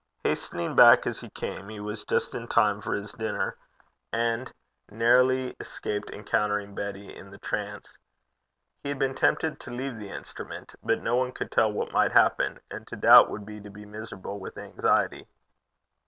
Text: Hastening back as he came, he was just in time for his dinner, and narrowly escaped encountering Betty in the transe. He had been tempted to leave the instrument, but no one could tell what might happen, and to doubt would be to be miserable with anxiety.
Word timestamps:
Hastening 0.23 0.75
back 0.75 1.05
as 1.05 1.19
he 1.19 1.29
came, 1.29 1.69
he 1.69 1.79
was 1.79 2.03
just 2.03 2.33
in 2.33 2.47
time 2.47 2.81
for 2.81 2.95
his 2.95 3.11
dinner, 3.11 3.55
and 4.11 4.51
narrowly 4.89 5.55
escaped 5.59 6.09
encountering 6.09 6.73
Betty 6.73 7.15
in 7.15 7.29
the 7.29 7.37
transe. 7.37 7.99
He 8.81 8.89
had 8.89 8.97
been 8.97 9.13
tempted 9.13 9.59
to 9.59 9.69
leave 9.69 9.99
the 9.99 10.09
instrument, 10.09 10.73
but 10.81 11.03
no 11.03 11.15
one 11.17 11.31
could 11.31 11.51
tell 11.51 11.71
what 11.71 11.91
might 11.91 12.13
happen, 12.13 12.59
and 12.71 12.87
to 12.87 12.95
doubt 12.95 13.29
would 13.29 13.45
be 13.45 13.61
to 13.61 13.69
be 13.69 13.85
miserable 13.85 14.39
with 14.39 14.57
anxiety. 14.57 15.27